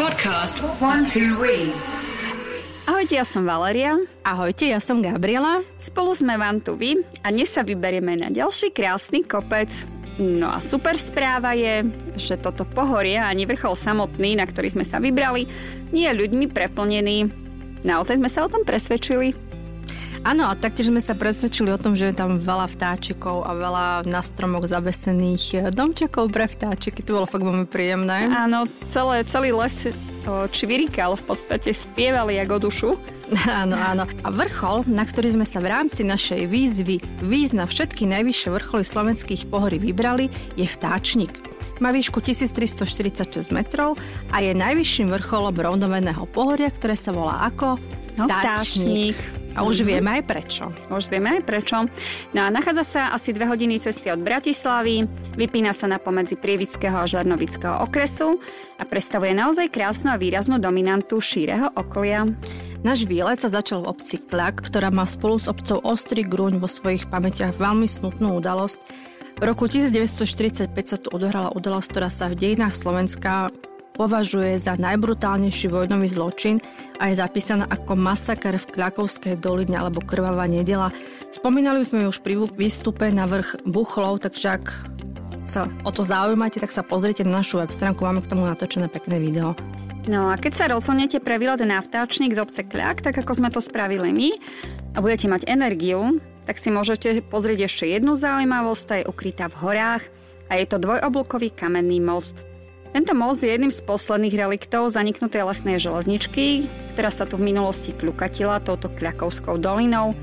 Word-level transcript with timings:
Podcast 0.00 0.56
One 0.80 1.04
Two 1.12 1.36
Read. 1.36 1.76
Ahojte, 2.88 3.20
ja 3.20 3.24
som 3.28 3.44
Valeria. 3.44 4.00
Ahojte, 4.24 4.72
ja 4.72 4.80
som 4.80 5.04
Gabriela. 5.04 5.60
Spolu 5.76 6.16
sme 6.16 6.40
vám 6.40 6.56
tu 6.56 6.72
vy 6.72 7.04
a 7.20 7.28
dnes 7.28 7.52
sa 7.52 7.60
vyberieme 7.60 8.16
na 8.16 8.32
ďalší 8.32 8.72
krásny 8.72 9.28
kopec. 9.28 9.68
No 10.16 10.56
a 10.56 10.58
super 10.64 10.96
správa 10.96 11.52
je, 11.52 11.84
že 12.16 12.40
toto 12.40 12.64
pohorie 12.64 13.20
ani 13.20 13.44
vrchol 13.44 13.76
samotný, 13.76 14.40
na 14.40 14.48
ktorý 14.48 14.72
sme 14.72 14.88
sa 14.88 15.04
vybrali, 15.04 15.44
nie 15.92 16.08
je 16.08 16.16
ľuďmi 16.16 16.48
preplnený. 16.48 17.28
Naozaj 17.84 18.24
sme 18.24 18.32
sa 18.32 18.48
o 18.48 18.52
tom 18.56 18.64
presvedčili. 18.64 19.49
Áno, 20.20 20.44
a 20.44 20.52
taktiež 20.52 20.92
sme 20.92 21.00
sa 21.00 21.16
presvedčili 21.16 21.72
o 21.72 21.80
tom, 21.80 21.96
že 21.96 22.12
je 22.12 22.20
tam 22.20 22.36
veľa 22.36 22.68
vtáčikov 22.76 23.40
a 23.40 23.56
veľa 23.56 23.86
na 24.04 24.20
stromoch 24.20 24.68
zavesených 24.68 25.44
eh, 25.56 25.60
domčekov 25.72 26.28
pre 26.28 26.44
vtáčiky. 26.44 27.00
To 27.08 27.20
bolo 27.20 27.30
fakt 27.30 27.40
veľmi 27.40 27.64
príjemné. 27.64 28.28
Áno, 28.28 28.68
celé, 28.92 29.24
celý 29.24 29.56
les 29.56 29.88
čvirikal, 30.52 31.16
v 31.16 31.24
podstate 31.24 31.72
spievali 31.72 32.36
ako 32.40 32.56
dušu. 32.68 32.90
Áno, 33.62 33.78
áno. 33.78 34.10
A 34.26 34.28
vrchol, 34.34 34.90
na 34.90 35.06
ktorý 35.06 35.38
sme 35.38 35.46
sa 35.46 35.62
v 35.62 35.70
rámci 35.70 36.02
našej 36.02 36.50
výzvy 36.50 36.98
výz 37.22 37.54
na 37.54 37.62
všetky 37.62 38.02
najvyššie 38.10 38.50
vrcholy 38.50 38.82
slovenských 38.82 39.46
pohorí 39.46 39.78
vybrali, 39.78 40.26
je 40.58 40.66
vtáčnik. 40.66 41.30
Má 41.78 41.94
výšku 41.94 42.18
1346 42.18 43.54
metrov 43.54 43.94
a 44.34 44.42
je 44.42 44.50
najvyšším 44.50 45.14
vrcholom 45.14 45.54
rovnomenného 45.54 46.26
pohoria, 46.34 46.74
ktoré 46.74 46.98
sa 46.98 47.14
volá 47.14 47.46
ako 47.46 47.78
no, 48.18 48.26
vtáčnik. 48.26 49.14
vtáčnik. 49.14 49.39
A 49.58 49.66
už 49.66 49.82
mm-hmm. 49.82 49.90
vieme 49.90 50.10
aj 50.20 50.22
prečo. 50.26 50.64
Už 50.90 51.10
vieme 51.10 51.38
aj 51.38 51.42
prečo. 51.42 51.76
No 52.30 52.40
a 52.46 52.48
nachádza 52.48 52.84
sa 52.86 53.02
asi 53.10 53.34
dve 53.34 53.50
hodiny 53.50 53.82
cesty 53.82 54.10
od 54.10 54.22
Bratislavy, 54.22 55.08
vypína 55.34 55.74
sa 55.74 55.90
na 55.90 55.98
pomedzi 55.98 56.38
Prievického 56.38 57.02
a 57.02 57.08
Žarnovického 57.08 57.82
okresu 57.82 58.38
a 58.78 58.86
predstavuje 58.86 59.34
naozaj 59.34 59.74
krásnu 59.74 60.14
a 60.14 60.20
výraznú 60.20 60.62
dominantu 60.62 61.18
šíreho 61.18 61.74
okolia. 61.74 62.30
Náš 62.80 63.04
výlet 63.04 63.42
sa 63.42 63.52
začal 63.52 63.84
v 63.84 63.92
obci 63.92 64.16
Kľak, 64.22 64.70
ktorá 64.70 64.88
má 64.88 65.04
spolu 65.04 65.36
s 65.36 65.50
obcov 65.50 65.84
Ostrý 65.84 66.24
Grúň 66.24 66.56
vo 66.56 66.70
svojich 66.70 67.12
pamätiach 67.12 67.58
veľmi 67.58 67.84
smutnú 67.84 68.40
udalosť. 68.40 68.80
V 69.40 69.48
roku 69.48 69.68
1945 69.68 70.68
sa 70.84 70.96
tu 71.00 71.08
odohrala 71.12 71.52
udalosť, 71.52 71.88
ktorá 71.92 72.08
sa 72.12 72.28
v 72.28 72.36
dejinách 72.36 72.76
Slovenska 72.76 73.48
považuje 73.94 74.56
za 74.56 74.74
najbrutálnejší 74.78 75.70
vojnový 75.70 76.08
zločin 76.10 76.58
a 76.98 77.08
je 77.10 77.20
zapísaná 77.20 77.68
ako 77.68 77.96
masaker 77.96 78.56
v 78.56 78.70
Klakovskej 78.72 79.38
doline 79.38 79.78
alebo 79.78 80.04
Krvavá 80.04 80.46
nedela. 80.46 80.94
Spomínali 81.28 81.84
sme 81.84 82.06
ju 82.06 82.14
už 82.14 82.20
pri 82.22 82.34
výstupe 82.54 83.10
na 83.12 83.26
vrch 83.26 83.64
Buchlov, 83.66 84.22
takže 84.24 84.46
ak 84.60 84.64
sa 85.50 85.66
o 85.82 85.90
to 85.90 86.06
zaujímate, 86.06 86.62
tak 86.62 86.70
sa 86.70 86.86
pozrite 86.86 87.26
na 87.26 87.42
našu 87.42 87.58
web 87.58 87.74
stránku, 87.74 88.06
máme 88.06 88.22
k 88.22 88.30
tomu 88.30 88.46
natočené 88.46 88.86
pekné 88.86 89.18
video. 89.18 89.58
No 90.06 90.30
a 90.30 90.38
keď 90.38 90.52
sa 90.54 90.70
rozhodnete 90.70 91.18
pre 91.20 91.36
výlet 91.36 91.60
na 91.66 91.82
vtáčnik 91.82 92.32
z 92.32 92.40
obce 92.40 92.62
Kľak, 92.64 93.02
tak 93.02 93.18
ako 93.18 93.32
sme 93.36 93.50
to 93.50 93.60
spravili 93.60 94.14
my, 94.14 94.28
a 94.94 94.98
budete 94.98 95.30
mať 95.30 95.46
energiu, 95.46 96.18
tak 96.46 96.58
si 96.58 96.72
môžete 96.72 97.22
pozrieť 97.30 97.70
ešte 97.70 97.84
jednu 97.86 98.18
zaujímavosť, 98.18 98.82
tá 98.86 98.94
je 98.98 99.08
ukrytá 99.10 99.46
v 99.46 99.58
horách 99.62 100.04
a 100.50 100.58
je 100.58 100.66
to 100.66 100.82
dvojoblúkový 100.82 101.54
kamenný 101.54 102.02
most. 102.02 102.49
Tento 102.90 103.14
most 103.14 103.46
je 103.46 103.54
jedným 103.54 103.70
z 103.70 103.86
posledných 103.86 104.34
reliktov 104.34 104.90
zaniknutej 104.90 105.46
lesnej 105.46 105.78
železničky, 105.78 106.66
ktorá 106.94 107.14
sa 107.14 107.22
tu 107.22 107.38
v 107.38 107.54
minulosti 107.54 107.94
kľukatila 107.94 108.58
touto 108.66 108.90
Kľakovskou 108.90 109.62
dolinou. 109.62 110.18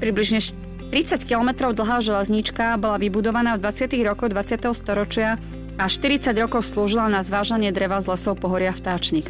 Približne 0.00 0.40
30 0.88 1.28
km 1.28 1.76
dlhá 1.76 2.00
železnička 2.00 2.80
bola 2.80 2.96
vybudovaná 2.96 3.60
v 3.60 3.68
20. 3.68 4.00
rokoch 4.00 4.32
20. 4.32 4.64
storočia 4.72 5.36
a 5.76 5.84
40 5.92 6.32
rokov 6.40 6.64
slúžila 6.64 7.12
na 7.12 7.20
zvážanie 7.20 7.68
dreva 7.68 8.00
z 8.00 8.08
lesov 8.08 8.40
pohoria 8.40 8.72
vtáčnik. 8.72 9.28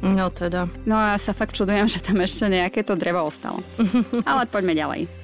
No 0.00 0.32
teda. 0.32 0.72
No 0.88 0.96
a 0.96 1.14
ja 1.14 1.18
sa 1.20 1.36
fakt 1.36 1.52
čudujem, 1.52 1.84
že 1.84 2.00
tam 2.00 2.16
ešte 2.24 2.48
nejaké 2.48 2.80
to 2.80 2.96
drevo 2.96 3.28
ostalo. 3.28 3.60
Ale 4.30 4.48
poďme 4.48 4.72
ďalej. 4.72 5.21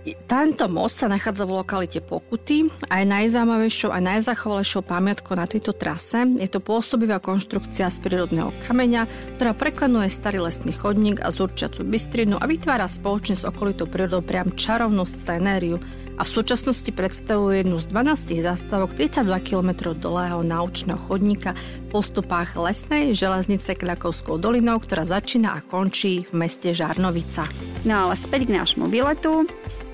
Tento 0.00 0.64
most 0.72 0.96
sa 0.96 1.12
nachádza 1.12 1.44
v 1.44 1.60
lokalite 1.60 2.00
Pokuty 2.00 2.72
a 2.88 3.04
je 3.04 3.06
najzaujímavejšou 3.12 3.92
a 3.92 4.00
najzachovalejšou 4.00 4.80
pamiatkou 4.80 5.36
na 5.36 5.44
tejto 5.44 5.76
trase. 5.76 6.24
Je 6.40 6.48
to 6.48 6.64
pôsobivá 6.64 7.20
konštrukcia 7.20 7.92
z 7.92 8.00
prírodného 8.00 8.48
kameňa, 8.64 9.04
ktorá 9.36 9.52
preklenuje 9.52 10.08
starý 10.08 10.40
lesný 10.40 10.72
chodník 10.72 11.20
a 11.20 11.28
zurčiacu 11.28 11.84
bystrinu 11.84 12.40
a 12.40 12.48
vytvára 12.48 12.88
spoločne 12.88 13.36
s 13.36 13.44
okolitou 13.44 13.84
prírodou 13.84 14.24
priam 14.24 14.48
čarovnú 14.56 15.04
scenériu 15.04 15.76
a 16.16 16.24
v 16.24 16.32
súčasnosti 16.32 16.88
predstavuje 16.92 17.60
jednu 17.60 17.76
z 17.76 17.92
12 17.92 18.40
zastávok 18.40 18.96
32 18.96 19.24
km 19.44 19.92
dlhého 19.92 20.40
naučného 20.40 20.96
chodníka 20.96 21.52
po 21.92 22.00
stopách 22.00 22.56
lesnej 22.56 23.12
železnice 23.12 23.76
Kľakovskou 23.76 24.40
dolinou, 24.40 24.80
ktorá 24.80 25.04
začína 25.04 25.56
a 25.56 25.64
končí 25.64 26.24
v 26.24 26.32
meste 26.40 26.72
Žarnovica. 26.72 27.44
No 27.84 28.08
ale 28.08 28.16
späť 28.16 28.48
k 28.48 28.56
nášmu 28.56 28.88
výletu. 28.88 29.44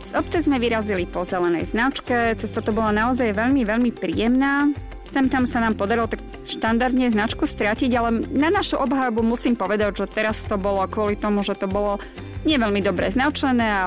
Z 0.06 0.14
obce 0.14 0.38
sme 0.38 0.62
vyrazili 0.62 1.02
po 1.02 1.26
zelenej 1.26 1.66
značke, 1.66 2.38
cesta 2.38 2.62
to 2.62 2.70
bola 2.70 2.94
naozaj 2.94 3.34
veľmi, 3.34 3.66
veľmi 3.66 3.90
príjemná. 3.90 4.70
Sem 5.10 5.26
tam 5.26 5.50
sa 5.50 5.58
nám 5.58 5.74
podarilo 5.74 6.06
tak 6.06 6.22
štandardne 6.46 7.10
značku 7.10 7.42
stratiť, 7.42 7.90
ale 7.98 8.22
na 8.30 8.54
našu 8.54 8.78
obhajobu 8.78 9.26
musím 9.26 9.58
povedať, 9.58 9.98
že 9.98 10.06
teraz 10.06 10.46
to 10.46 10.54
bolo 10.62 10.86
kvôli 10.86 11.18
tomu, 11.18 11.42
že 11.42 11.58
to 11.58 11.66
bolo 11.66 11.98
nie 12.46 12.54
veľmi 12.54 12.86
dobre 12.86 13.10
značené 13.10 13.66
a 13.66 13.84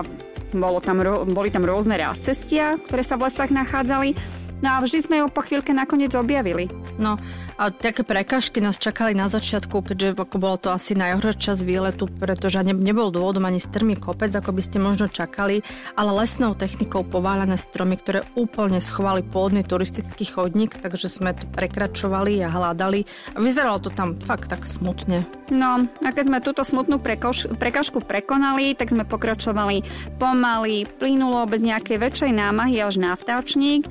bolo 0.51 0.83
tam, 0.83 0.99
boli 1.31 1.55
tam 1.55 1.63
rôzne 1.63 1.95
raz 1.95 2.19
cestia, 2.19 2.75
ktoré 2.75 2.99
sa 2.99 3.15
v 3.15 3.31
lesách 3.31 3.55
nachádzali. 3.55 4.11
No 4.59 4.75
a 4.75 4.83
vždy 4.83 4.99
sme 4.99 5.15
ju 5.23 5.25
po 5.31 5.39
chvíľke 5.39 5.71
nakoniec 5.71 6.11
objavili. 6.15 6.67
No 6.99 7.15
a 7.55 7.71
také 7.71 8.03
prekažky 8.03 8.59
nás 8.59 8.75
čakali 8.75 9.15
na 9.15 9.31
začiatku, 9.31 9.83
keďže 9.83 10.19
ako 10.19 10.35
bolo 10.35 10.57
to 10.59 10.69
asi 10.75 10.95
najhoršia 10.99 11.39
čas 11.39 11.57
výletu, 11.63 12.11
pretože 12.11 12.59
ne, 12.63 12.75
nebol 12.75 13.11
dôvodom 13.11 13.47
ani 13.47 13.63
strmý 13.63 13.95
kopec, 13.95 14.35
ako 14.35 14.51
by 14.51 14.61
ste 14.63 14.77
možno 14.83 15.07
čakali, 15.07 15.63
ale 15.95 16.11
lesnou 16.11 16.55
technikou 16.55 17.07
pováľané 17.07 17.55
stromy, 17.55 17.95
ktoré 17.95 18.27
úplne 18.35 18.83
schovali 18.83 19.23
pôvodný 19.23 19.63
turistický 19.63 20.27
chodník, 20.27 20.75
takže 20.75 21.07
sme 21.07 21.31
to 21.31 21.47
prekračovali 21.55 22.43
a 22.43 22.51
hľadali 22.51 23.07
a 23.35 23.37
vyzeralo 23.39 23.79
to 23.79 23.91
tam 23.91 24.19
fakt 24.19 24.51
tak 24.51 24.67
smutne. 24.67 25.23
No 25.49 25.87
a 26.03 26.09
keď 26.11 26.25
sme 26.27 26.45
túto 26.45 26.61
smutnú 26.67 27.01
prekoš- 27.01 27.55
prekažku 27.57 28.03
prekonali, 28.03 28.75
tak 28.75 28.91
sme 28.91 29.07
pokračovali 29.07 29.81
pomaly, 30.21 30.85
plynulo 30.99 31.47
bez 31.49 31.63
nejakej 31.65 31.97
väčšej 31.97 32.31
námahy 32.35 32.77
až 32.83 33.01
na 33.01 33.15
vtáčnik. 33.17 33.87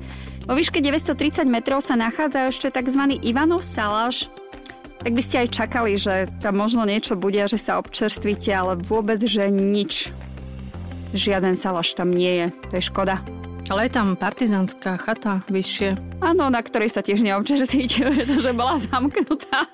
Vo 0.49 0.57
výške 0.57 0.81
930 0.81 1.45
metrov 1.45 1.85
sa 1.85 1.93
nachádza 1.93 2.49
ešte 2.49 2.73
tzv. 2.73 3.21
Ivanov 3.21 3.61
Saláš, 3.61 4.33
tak 4.97 5.13
by 5.13 5.21
ste 5.21 5.45
aj 5.45 5.53
čakali, 5.53 5.93
že 5.93 6.25
tam 6.41 6.57
možno 6.57 6.89
niečo 6.89 7.13
bude 7.13 7.37
že 7.45 7.61
sa 7.61 7.77
občerstvíte, 7.77 8.49
ale 8.49 8.81
vôbec, 8.81 9.21
že 9.21 9.45
nič. 9.53 10.09
Žiaden 11.13 11.53
salaš 11.53 11.93
tam 11.93 12.09
nie 12.09 12.33
je, 12.33 12.47
to 12.65 12.81
je 12.81 12.83
škoda. 12.89 13.21
Ale 13.69 13.85
je 13.85 13.93
tam 13.93 14.17
partizánska 14.17 14.97
chata 14.97 15.45
vyššie. 15.45 15.93
Áno, 16.25 16.49
na 16.49 16.57
ktorej 16.57 16.89
sa 16.89 17.05
tiež 17.05 17.21
neobčerstíte, 17.21 18.01
pretože 18.17 18.49
bola 18.57 18.81
zamknutá. 18.81 19.69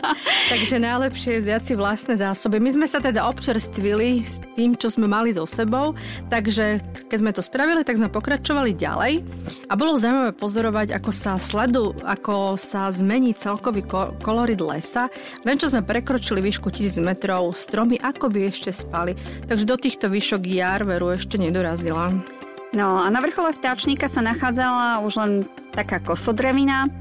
Takže 0.51 0.83
najlepšie 0.83 1.39
je 1.39 1.41
vziať 1.47 1.63
si 1.63 1.73
vlastné 1.79 2.19
zásoby. 2.19 2.59
My 2.59 2.75
sme 2.75 2.91
sa 2.91 2.99
teda 2.99 3.23
občerstvili 3.31 4.27
s 4.27 4.43
tým, 4.59 4.75
čo 4.75 4.91
sme 4.91 5.07
mali 5.07 5.31
so 5.31 5.47
sebou, 5.47 5.95
takže 6.27 6.83
keď 7.07 7.17
sme 7.23 7.31
to 7.31 7.39
spravili, 7.39 7.87
tak 7.87 7.95
sme 7.95 8.11
pokračovali 8.11 8.75
ďalej 8.75 9.23
a 9.71 9.73
bolo 9.79 9.95
zaujímavé 9.95 10.35
pozorovať, 10.35 10.91
ako 10.91 11.11
sa 11.15 11.39
sledu, 11.39 11.95
ako 12.03 12.59
sa 12.59 12.91
zmení 12.91 13.31
celkový 13.31 13.87
kolorit 14.19 14.59
lesa. 14.59 15.07
Len 15.47 15.55
čo 15.55 15.71
sme 15.71 15.87
prekročili 15.87 16.43
výšku 16.43 16.67
1000 16.67 16.99
metrov, 16.99 17.55
stromy 17.55 17.95
ako 17.95 18.27
by 18.27 18.51
ešte 18.51 18.75
spali, 18.75 19.15
takže 19.47 19.63
do 19.63 19.79
týchto 19.79 20.11
výšok 20.11 20.43
jar 20.51 20.83
veru 20.83 21.15
ešte 21.15 21.39
nedorazila. 21.39 22.34
No 22.75 22.99
a 22.99 23.07
na 23.07 23.23
vrchole 23.23 23.55
vtáčnika 23.55 24.11
sa 24.11 24.19
nachádzala 24.19 24.99
už 25.07 25.13
len 25.15 25.31
taká 25.71 26.03
kosodrevina 26.03 26.91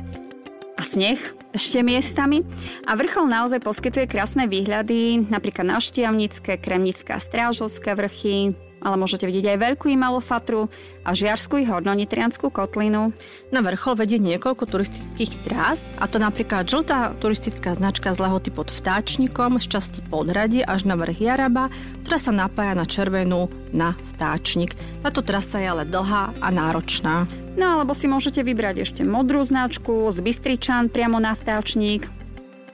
a 0.78 0.80
sneh 0.86 1.18
ešte 1.50 1.82
miestami. 1.82 2.46
A 2.86 2.94
vrchol 2.94 3.26
naozaj 3.26 3.58
poskytuje 3.58 4.06
krásne 4.06 4.46
výhľady, 4.46 5.26
napríklad 5.26 5.66
na 5.66 5.82
Štiavnické, 5.82 6.62
a 7.10 7.18
Strážovské 7.18 7.90
vrchy, 7.98 8.54
ale 8.84 9.00
môžete 9.00 9.24
vidieť 9.24 9.56
aj 9.56 9.58
veľkú 9.58 9.88
i 9.88 9.96
malú 9.96 10.20
fatru 10.20 10.68
a 11.02 11.16
žiarskú 11.16 11.58
i 11.58 11.68
hornonitrianskú 11.68 12.52
kotlinu. 12.52 13.16
Na 13.48 13.64
vrchol 13.64 13.96
vedie 13.96 14.20
niekoľko 14.20 14.68
turistických 14.68 15.32
trás, 15.48 15.88
a 15.96 16.04
to 16.04 16.20
napríklad 16.20 16.68
žltá 16.68 17.16
turistická 17.18 17.72
značka 17.72 18.12
z 18.12 18.20
lehoty 18.20 18.52
pod 18.52 18.68
vtáčnikom 18.68 19.56
z 19.58 19.66
časti 19.66 20.00
podradie 20.04 20.60
až 20.60 20.84
na 20.84 20.94
vrch 21.00 21.24
Jaraba, 21.24 21.72
ktorá 22.04 22.18
sa 22.20 22.32
napája 22.36 22.76
na 22.76 22.84
červenú 22.84 23.48
na 23.72 23.96
vtáčnik. 24.14 24.76
Táto 25.00 25.24
trasa 25.24 25.58
je 25.58 25.66
ale 25.66 25.88
dlhá 25.88 26.36
a 26.38 26.48
náročná. 26.52 27.26
No 27.54 27.80
alebo 27.80 27.96
si 27.96 28.10
môžete 28.10 28.44
vybrať 28.44 28.84
ešte 28.84 29.02
modrú 29.06 29.40
značku 29.42 30.10
z 30.10 30.18
Bystričan 30.20 30.90
priamo 30.90 31.22
na 31.22 31.32
vtáčnik, 31.38 32.06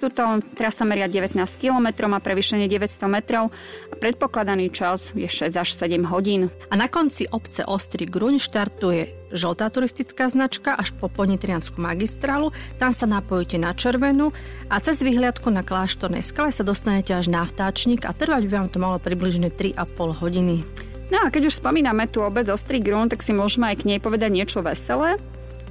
Tuto 0.00 0.40
trasa 0.56 0.88
meria 0.88 1.12
19 1.12 1.36
km, 1.60 2.08
má 2.08 2.24
prevýšenie 2.24 2.72
900 2.72 3.04
metrov 3.04 3.52
a 3.92 3.94
predpokladaný 4.00 4.72
čas 4.72 5.12
je 5.12 5.28
6 5.28 5.60
až 5.60 5.68
7 5.76 6.08
hodín. 6.08 6.48
A 6.72 6.74
na 6.80 6.88
konci 6.88 7.28
obce 7.28 7.68
Ostrý 7.68 8.08
Gruň 8.08 8.40
štartuje 8.40 9.12
žltá 9.28 9.68
turistická 9.68 10.32
značka 10.32 10.72
až 10.72 10.96
po 10.96 11.12
Ponitriansku 11.12 11.76
magistrálu, 11.76 12.48
tam 12.80 12.96
sa 12.96 13.04
napojíte 13.04 13.60
na 13.60 13.76
červenú 13.76 14.32
a 14.72 14.80
cez 14.80 15.04
vyhliadku 15.04 15.52
na 15.52 15.60
kláštornej 15.60 16.24
skale 16.24 16.48
sa 16.48 16.64
dostanete 16.64 17.12
až 17.12 17.28
na 17.28 17.44
vtáčnik 17.44 18.08
a 18.08 18.16
trvať 18.16 18.48
by 18.48 18.52
vám 18.56 18.68
to 18.72 18.80
malo 18.80 18.96
približne 18.96 19.52
3,5 19.52 19.76
hodiny. 20.16 20.64
No 21.12 21.18
a 21.22 21.28
keď 21.28 21.52
už 21.52 21.60
spomíname 21.60 22.08
tú 22.08 22.24
obec 22.24 22.48
Ostrý 22.48 22.80
Grún, 22.80 23.12
tak 23.12 23.20
si 23.20 23.36
môžeme 23.36 23.68
aj 23.68 23.84
k 23.84 23.86
nej 23.94 23.98
povedať 24.00 24.32
niečo 24.32 24.64
veselé. 24.64 25.20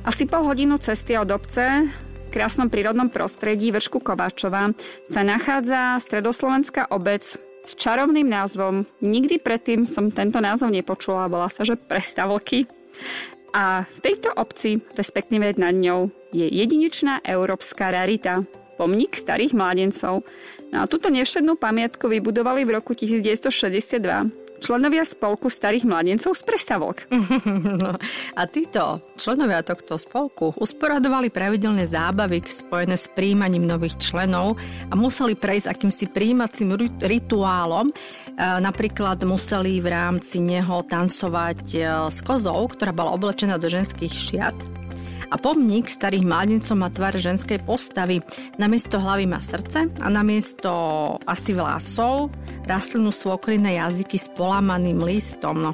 Asi 0.05 0.29
pol 0.29 0.45
hodinu 0.45 0.77
cesty 0.77 1.17
od 1.17 1.33
obce 1.33 1.89
krásnom 2.29 2.69
prírodnom 2.69 3.09
prostredí 3.09 3.73
Vršku 3.73 3.99
Kováčova 4.05 4.71
sa 5.09 5.21
nachádza 5.25 5.97
stredoslovenská 5.97 6.87
obec 6.93 7.25
s 7.65 7.71
čarovným 7.75 8.29
názvom. 8.29 8.85
Nikdy 9.01 9.41
predtým 9.41 9.83
som 9.83 10.13
tento 10.13 10.39
názov 10.39 10.71
nepočula, 10.71 11.27
bola 11.27 11.49
sa, 11.49 11.65
že 11.65 11.75
Prestavlky. 11.75 12.69
A 13.49 13.83
v 13.83 13.97
tejto 14.05 14.29
obci, 14.37 14.77
respektíve 14.93 15.57
nad 15.57 15.73
ňou, 15.73 16.13
je 16.29 16.45
jedinečná 16.45 17.25
európska 17.25 17.89
rarita, 17.89 18.45
pomník 18.77 19.17
starých 19.17 19.57
mládencov. 19.57 20.23
No 20.69 20.85
a 20.85 20.87
túto 20.87 21.09
nevšednú 21.09 21.57
pamiatku 21.57 22.07
vybudovali 22.07 22.63
v 22.63 22.79
roku 22.79 22.93
1962 22.93 24.48
členovia 24.59 25.07
spolku 25.07 25.47
starých 25.47 25.87
mladencov 25.87 26.35
z 26.35 26.43
prestavok. 26.43 26.97
No, 27.79 27.95
a 28.35 28.41
títo 28.49 29.03
členovia 29.15 29.61
tohto 29.63 29.95
spolku 29.95 30.51
usporadovali 30.57 31.31
pravidelné 31.31 31.85
zábavy 31.85 32.43
spojené 32.43 32.97
s 32.97 33.07
príjmaním 33.07 33.63
nových 33.63 33.95
členov 34.01 34.59
a 34.89 34.93
museli 34.97 35.37
prejsť 35.37 35.69
akýmsi 35.69 36.05
príjmacím 36.11 36.75
rituálom. 36.99 37.91
E, 37.91 37.93
napríklad 38.37 39.21
museli 39.23 39.79
v 39.79 39.87
rámci 39.91 40.43
neho 40.43 40.83
tancovať 40.83 41.63
e, 41.71 41.79
s 42.09 42.19
kozou, 42.25 42.67
ktorá 42.67 42.91
bola 42.91 43.15
oblečená 43.15 43.55
do 43.61 43.69
ženských 43.69 44.13
šiat 44.13 44.78
a 45.29 45.35
pomník 45.37 45.89
starých 45.89 46.25
mladencov 46.25 46.75
má 46.77 46.89
tvar 46.89 47.13
ženskej 47.13 47.61
postavy. 47.61 48.21
Namiesto 48.57 48.97
hlavy 48.97 49.29
má 49.29 49.37
srdce 49.39 49.89
a 50.01 50.07
namiesto 50.09 50.71
asi 51.29 51.53
vlasov 51.53 52.33
rastlinu 52.65 53.13
svokriné 53.13 53.77
jazyky 53.77 54.17
s 54.17 54.27
polámaným 54.33 55.01
listom. 55.05 55.61
No, 55.61 55.71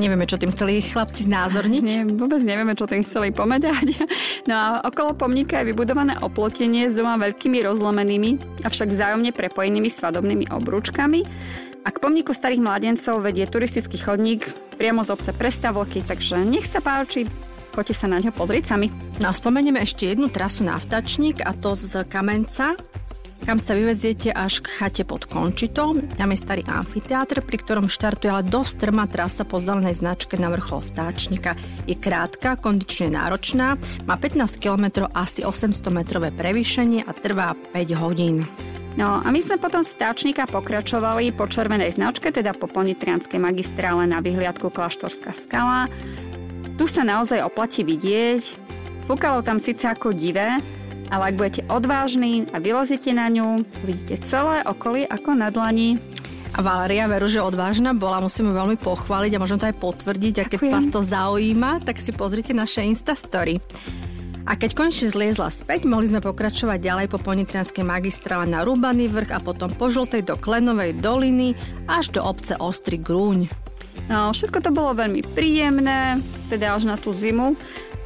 Nevieme, 0.00 0.24
čo 0.24 0.40
tým 0.40 0.48
chceli 0.56 0.80
chlapci 0.80 1.28
znázorniť. 1.28 1.82
Nie, 1.84 2.08
vôbec 2.08 2.40
nevieme, 2.40 2.72
čo 2.72 2.88
tým 2.88 3.04
chceli 3.04 3.36
pomedať. 3.36 3.88
No 4.48 4.56
a 4.56 4.66
okolo 4.88 5.12
pomníka 5.12 5.60
je 5.60 5.70
vybudované 5.70 6.16
oplotenie 6.16 6.88
s 6.88 6.96
dvoma 6.96 7.20
veľkými 7.20 7.60
rozlomenými, 7.60 8.64
avšak 8.64 8.88
vzájomne 8.88 9.36
prepojenými 9.36 9.92
svadobnými 9.92 10.48
obrúčkami. 10.48 11.20
A 11.84 11.88
k 11.92 12.00
pomníku 12.00 12.32
starých 12.32 12.64
mladencov 12.64 13.20
vedie 13.20 13.44
turistický 13.44 14.00
chodník 14.00 14.48
priamo 14.80 15.04
z 15.04 15.12
obce 15.12 15.30
Prestavlky, 15.36 16.00
takže 16.00 16.40
nech 16.40 16.64
sa 16.64 16.80
páči, 16.80 17.28
Poďte 17.70 17.94
sa 17.94 18.06
na 18.10 18.18
ňo 18.18 18.34
pozrieť 18.34 18.74
sami. 18.74 18.90
No 19.22 19.30
a 19.30 19.36
spomenieme 19.36 19.80
ešte 19.80 20.10
jednu 20.10 20.28
trasu 20.28 20.66
na 20.66 20.76
vtačník 20.76 21.42
a 21.42 21.54
to 21.54 21.72
z 21.78 22.04
Kamenca 22.06 22.74
kam 23.44 23.56
sa 23.56 23.72
vyveziete 23.72 24.30
až 24.30 24.60
k 24.60 24.68
chate 24.68 25.02
pod 25.02 25.24
Končitou. 25.24 25.96
Tam 26.16 26.30
je 26.30 26.38
starý 26.38 26.62
amfiteátr, 26.68 27.40
pri 27.40 27.56
ktorom 27.58 27.88
štartuje 27.88 28.30
ale 28.30 28.44
dosť 28.44 28.86
trmá 28.86 29.08
trasa 29.08 29.48
po 29.48 29.58
zelenej 29.58 29.98
značke 29.98 30.36
na 30.36 30.52
vrchol 30.52 30.84
vtáčnika. 30.92 31.56
Je 31.88 31.96
krátka, 31.96 32.60
kondične 32.60 33.16
náročná, 33.16 33.80
má 34.04 34.14
15 34.14 34.60
km, 34.60 35.08
asi 35.16 35.42
800 35.42 35.72
metrové 35.90 36.28
prevýšenie 36.30 37.02
a 37.08 37.12
trvá 37.16 37.56
5 37.72 37.90
hodín. 37.98 38.44
No 38.98 39.22
a 39.22 39.28
my 39.30 39.38
sme 39.38 39.56
potom 39.56 39.86
z 39.86 39.94
vtáčnika 39.94 40.50
pokračovali 40.50 41.30
po 41.30 41.46
červenej 41.46 41.94
značke, 41.94 42.34
teda 42.34 42.52
po 42.52 42.66
Ponitrianskej 42.66 43.38
magistrále 43.38 44.04
na 44.04 44.18
vyhliadku 44.18 44.66
Klaštorská 44.66 45.30
skala. 45.30 45.86
Tu 46.80 46.88
sa 46.88 47.04
naozaj 47.04 47.44
oplatí 47.44 47.84
vidieť. 47.84 48.56
Fúkalo 49.04 49.44
tam 49.44 49.60
síce 49.60 49.84
ako 49.84 50.16
divé, 50.16 50.64
ale 51.12 51.22
ak 51.28 51.36
budete 51.36 51.62
odvážni 51.68 52.48
a 52.48 52.56
vylezete 52.56 53.12
na 53.12 53.28
ňu, 53.28 53.68
vidíte 53.84 54.24
celé 54.24 54.64
okolie 54.64 55.04
ako 55.04 55.36
na 55.36 55.52
dlani. 55.52 56.00
A 56.56 56.64
Valeria, 56.64 57.04
veru, 57.04 57.28
že 57.28 57.44
odvážna 57.44 57.92
bola, 57.92 58.24
musíme 58.24 58.56
veľmi 58.56 58.80
pochváliť 58.80 59.36
a 59.36 59.42
môžem 59.44 59.60
to 59.60 59.68
aj 59.68 59.76
potvrdiť. 59.76 60.34
A 60.40 60.44
keď 60.48 60.56
Ďakujem. 60.56 60.72
vás 60.72 60.86
to 60.88 61.00
zaujíma, 61.04 61.84
tak 61.84 62.00
si 62.00 62.16
pozrite 62.16 62.56
naše 62.56 62.80
Instastory. 62.80 63.60
A 64.48 64.56
keď 64.56 64.72
konečne 64.72 65.12
zliezla 65.12 65.52
späť, 65.52 65.84
mohli 65.84 66.08
sme 66.08 66.24
pokračovať 66.24 66.80
ďalej 66.80 67.06
po 67.12 67.20
Ponitrianskej 67.20 67.84
magistrále 67.84 68.48
na 68.48 68.64
Rúbaný 68.64 69.12
vrch 69.12 69.36
a 69.36 69.44
potom 69.44 69.68
po 69.68 69.92
Žltej 69.92 70.24
do 70.24 70.40
Klenovej 70.40 70.96
doliny 70.96 71.52
až 71.84 72.16
do 72.16 72.24
obce 72.24 72.56
Ostrý 72.56 72.96
Grúň. 72.96 73.69
No, 74.10 74.34
všetko 74.34 74.58
to 74.58 74.74
bolo 74.74 74.90
veľmi 74.98 75.22
príjemné, 75.38 76.18
teda 76.50 76.74
až 76.74 76.90
na 76.90 76.98
tú 76.98 77.14
zimu. 77.14 77.54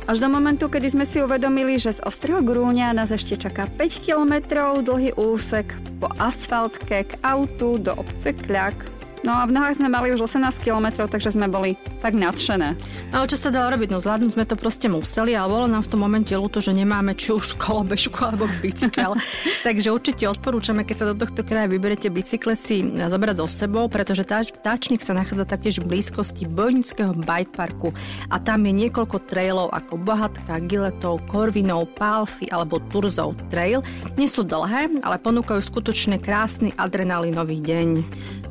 Až 0.05 0.21
do 0.21 0.29
momentu, 0.29 0.69
kedy 0.69 0.93
sme 0.93 1.09
si 1.09 1.25
uvedomili, 1.25 1.81
že 1.81 1.97
z 1.97 2.05
Ostrého 2.05 2.45
Grúňa 2.45 2.93
nás 2.93 3.09
ešte 3.09 3.41
čaká 3.41 3.65
5 3.73 4.05
kilometrov 4.05 4.85
dlhý 4.85 5.17
úsek 5.17 5.73
po 5.97 6.13
asfaltke 6.21 7.09
k 7.09 7.13
autu 7.25 7.81
do 7.81 7.97
obce 7.97 8.37
Kľak 8.37 8.77
No 9.25 9.41
a 9.41 9.49
v 9.49 9.57
nohách 9.57 9.81
sme 9.81 9.89
mali 9.89 10.13
už 10.13 10.29
18 10.29 10.61
km, 10.61 11.09
takže 11.09 11.33
sme 11.33 11.49
boli 11.49 11.81
tak 12.05 12.13
nadšené. 12.13 12.77
No 13.09 13.25
čo 13.25 13.41
sa 13.41 13.49
dalo 13.49 13.73
robiť? 13.73 13.89
No 13.89 13.97
zvládnuť 13.97 14.37
sme 14.37 14.45
to 14.45 14.53
proste 14.53 14.93
museli, 14.93 15.33
ale 15.33 15.49
bolo 15.49 15.65
nám 15.65 15.81
v 15.81 15.97
tom 15.97 16.05
momente 16.05 16.37
ľúto, 16.37 16.61
že 16.61 16.77
nemáme 16.77 17.17
či 17.17 17.33
už 17.33 17.57
kolobežku 17.57 18.21
alebo 18.21 18.45
bicykel. 18.61 19.17
takže 19.67 19.89
určite 19.89 20.29
odporúčame, 20.29 20.85
keď 20.85 20.97
sa 21.01 21.07
do 21.09 21.17
tohto 21.17 21.41
kraja 21.41 21.73
vyberete 21.73 22.13
bicykle 22.13 22.53
si 22.53 22.85
zobrať 22.85 23.41
so 23.41 23.49
sebou, 23.49 23.89
pretože 23.89 24.29
táč, 24.29 24.53
táčnik 24.61 25.01
sa 25.01 25.17
nachádza 25.17 25.49
taktiež 25.49 25.81
v 25.81 25.97
blízkosti 25.97 26.45
bojnického 26.45 27.17
bike 27.17 27.57
parku 27.57 27.97
a 28.29 28.37
tam 28.37 28.69
je 28.69 28.77
niekoľko 28.77 29.25
trailov 29.25 29.73
ako 29.73 30.05
Bohatka, 30.05 30.61
Giletov, 30.69 31.25
Korvinov, 31.33 31.97
Pálfy 31.97 32.53
alebo 32.53 32.77
Turzov 32.93 33.33
trail. 33.49 33.81
Nie 34.21 34.29
sú 34.29 34.45
dlhé, 34.45 35.01
ale 35.01 35.17
ponúkajú 35.17 35.65
skutočne 35.65 36.21
krásny 36.21 36.77
adrenalinový 36.77 37.65
deň. 37.65 37.89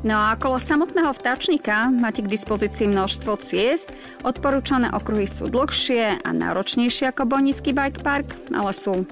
No 0.04 0.20
a 0.20 0.36
okolo 0.36 0.60
samotného 0.60 1.16
vtáčnika 1.16 1.88
máte 1.88 2.20
k 2.20 2.28
dispozícii 2.28 2.92
množstvo 2.92 3.40
ciest. 3.40 3.88
Odporúčané 4.20 4.92
okruhy 4.92 5.24
sú 5.24 5.48
dlhšie 5.48 6.20
a 6.20 6.28
náročnejšie 6.28 7.08
ako 7.08 7.24
Bojnický 7.24 7.72
bike 7.72 8.04
park, 8.04 8.36
ale 8.52 8.76
sú 8.76 9.08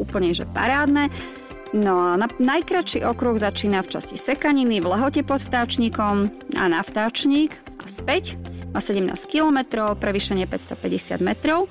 úplne 0.00 0.32
že 0.32 0.48
parádne. 0.48 1.12
No 1.76 2.16
a 2.16 2.16
na, 2.16 2.32
najkračší 2.40 3.04
okruh 3.04 3.36
začína 3.36 3.84
v 3.84 3.92
časti 3.92 4.16
sekaniny 4.16 4.80
v 4.80 4.88
lehote 4.88 5.20
pod 5.20 5.44
vtáčnikom 5.44 6.32
a 6.56 6.64
na 6.72 6.80
vtáčnik 6.80 7.60
a 7.76 7.84
späť 7.84 8.40
má 8.72 8.80
17 8.80 9.12
km, 9.28 9.92
prevýšenie 10.00 10.48
550 10.48 11.20
metrov. 11.20 11.68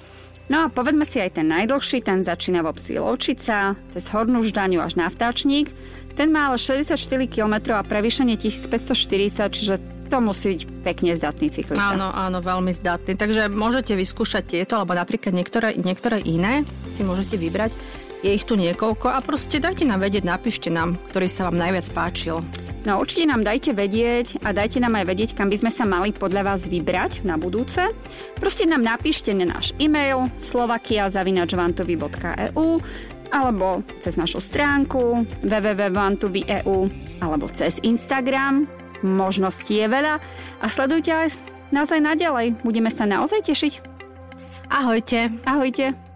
No 0.49 0.65
a 0.65 0.73
povedzme 0.73 1.05
si 1.05 1.21
aj 1.21 1.37
ten 1.37 1.45
najdlhší, 1.45 2.01
ten 2.01 2.25
začína 2.25 2.65
v 2.65 2.73
obci 2.73 2.97
Lovčica, 2.97 3.77
cez 3.93 4.03
Hornú 4.09 4.41
Ždaňu 4.41 4.81
až 4.81 4.97
na 4.97 5.05
vtáčnik. 5.05 5.69
Ten 6.17 6.33
má 6.33 6.49
ale 6.49 6.57
64 6.57 6.97
km 7.29 7.77
a 7.77 7.85
prevýšenie 7.85 8.35
1540, 8.35 9.55
čiže 9.55 9.75
to 10.09 10.17
musí 10.17 10.57
byť 10.57 10.61
pekne 10.81 11.13
zdatný 11.13 11.53
cyklista. 11.53 11.93
Áno, 11.93 12.09
áno, 12.09 12.41
veľmi 12.41 12.73
zdatný. 12.73 13.13
Takže 13.13 13.45
môžete 13.45 13.93
vyskúšať 13.93 14.57
tieto, 14.57 14.81
alebo 14.81 14.97
napríklad 14.97 15.31
niektoré, 15.31 15.77
niektoré 15.77 16.17
iné 16.25 16.65
si 16.89 17.05
môžete 17.05 17.37
vybrať. 17.37 17.77
Je 18.25 18.33
ich 18.33 18.43
tu 18.43 18.57
niekoľko 18.57 19.15
a 19.15 19.21
proste 19.21 19.61
dajte 19.61 19.85
nám 19.85 20.03
vedieť, 20.03 20.27
napíšte 20.27 20.67
nám, 20.73 20.97
ktorý 21.13 21.29
sa 21.29 21.47
vám 21.47 21.61
najviac 21.61 21.87
páčil. 21.93 22.41
No 22.87 23.03
určite 23.03 23.27
nám 23.27 23.43
dajte 23.43 23.75
vedieť 23.75 24.39
a 24.43 24.53
dajte 24.55 24.79
nám 24.79 24.95
aj 24.95 25.05
vedieť, 25.11 25.35
kam 25.35 25.51
by 25.51 25.57
sme 25.59 25.71
sa 25.71 25.83
mali 25.83 26.15
podľa 26.15 26.55
vás 26.55 26.71
vybrať 26.71 27.27
na 27.27 27.35
budúce. 27.35 27.91
Proste 28.39 28.63
nám 28.63 28.87
napíšte 28.87 29.35
na 29.35 29.51
náš 29.51 29.75
e-mail 29.81 30.31
slovakia.vantovy.eu 30.39 32.79
alebo 33.29 33.85
cez 34.01 34.17
našu 34.17 34.41
stránku 34.41 35.21
www.vantovy.eu 35.45 36.89
alebo 37.21 37.45
cez 37.51 37.77
Instagram. 37.85 38.65
Možností 38.99 39.79
je 39.79 39.87
veľa 39.87 40.19
a 40.59 40.67
sledujte 40.67 41.15
aj 41.15 41.31
nás 41.71 41.87
aj 41.93 42.01
naďalej. 42.03 42.59
Budeme 42.65 42.89
sa 42.91 43.05
naozaj 43.05 43.43
tešiť. 43.47 43.73
Ahojte. 44.69 45.29
Ahojte. 45.45 46.08